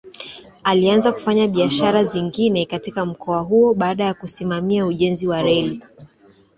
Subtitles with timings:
[0.63, 5.81] Alianza kufanya biashara zingine katika mkoa huo baada ya kusimamia ujenzi wa reli.